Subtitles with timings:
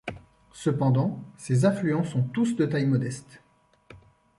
[0.55, 3.43] Cependant ces affluents sont tous de taille modeste.